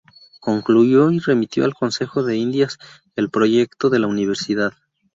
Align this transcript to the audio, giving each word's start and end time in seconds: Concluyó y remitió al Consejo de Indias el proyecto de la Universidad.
Concluyó 0.39 1.11
y 1.11 1.19
remitió 1.19 1.63
al 1.63 1.75
Consejo 1.75 2.23
de 2.23 2.35
Indias 2.35 2.79
el 3.15 3.29
proyecto 3.29 3.91
de 3.91 3.99
la 3.99 4.07
Universidad. 4.07 4.73